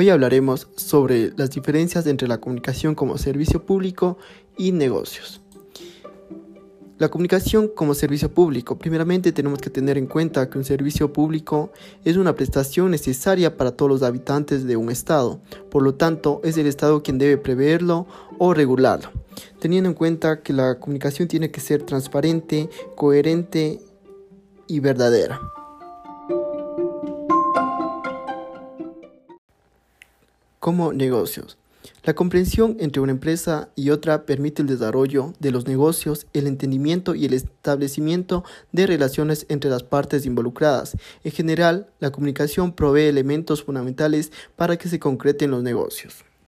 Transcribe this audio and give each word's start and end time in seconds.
Hoy 0.00 0.08
hablaremos 0.08 0.66
sobre 0.76 1.30
las 1.36 1.50
diferencias 1.50 2.06
entre 2.06 2.26
la 2.26 2.38
comunicación 2.38 2.94
como 2.94 3.18
servicio 3.18 3.66
público 3.66 4.16
y 4.56 4.72
negocios. 4.72 5.42
La 6.96 7.10
comunicación 7.10 7.68
como 7.68 7.92
servicio 7.92 8.32
público. 8.32 8.78
Primeramente 8.78 9.30
tenemos 9.30 9.58
que 9.58 9.68
tener 9.68 9.98
en 9.98 10.06
cuenta 10.06 10.48
que 10.48 10.56
un 10.56 10.64
servicio 10.64 11.12
público 11.12 11.70
es 12.02 12.16
una 12.16 12.34
prestación 12.34 12.90
necesaria 12.90 13.58
para 13.58 13.72
todos 13.72 13.90
los 13.90 14.02
habitantes 14.02 14.64
de 14.64 14.78
un 14.78 14.90
Estado. 14.90 15.42
Por 15.70 15.82
lo 15.82 15.94
tanto, 15.96 16.40
es 16.44 16.56
el 16.56 16.66
Estado 16.66 17.02
quien 17.02 17.18
debe 17.18 17.36
preverlo 17.36 18.06
o 18.38 18.54
regularlo, 18.54 19.10
teniendo 19.58 19.90
en 19.90 19.94
cuenta 19.94 20.40
que 20.40 20.54
la 20.54 20.80
comunicación 20.80 21.28
tiene 21.28 21.50
que 21.50 21.60
ser 21.60 21.82
transparente, 21.82 22.70
coherente 22.96 23.80
y 24.66 24.80
verdadera. 24.80 25.42
Como 30.60 30.92
negocios. 30.92 31.56
La 32.04 32.12
comprensión 32.12 32.76
entre 32.80 33.00
una 33.00 33.12
empresa 33.12 33.70
y 33.76 33.88
otra 33.88 34.26
permite 34.26 34.60
el 34.60 34.68
desarrollo 34.68 35.32
de 35.38 35.52
los 35.52 35.66
negocios, 35.66 36.26
el 36.34 36.46
entendimiento 36.46 37.14
y 37.14 37.24
el 37.24 37.32
establecimiento 37.32 38.44
de 38.70 38.86
relaciones 38.86 39.46
entre 39.48 39.70
las 39.70 39.82
partes 39.82 40.26
involucradas. 40.26 40.98
En 41.24 41.32
general, 41.32 41.88
la 41.98 42.12
comunicación 42.12 42.72
provee 42.72 43.04
elementos 43.04 43.64
fundamentales 43.64 44.32
para 44.56 44.76
que 44.76 44.90
se 44.90 44.98
concreten 44.98 45.50
los 45.50 45.62
negocios. 45.62 46.24